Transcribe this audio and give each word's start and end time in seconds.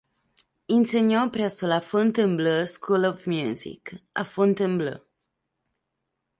Insegnò 0.73 1.29
presso 1.29 1.67
la 1.67 1.79
Fontainebleau 1.79 2.65
School 2.65 3.03
of 3.03 3.27
Music 3.27 3.95
a 4.13 4.23
Fontainebleau. 4.23 5.05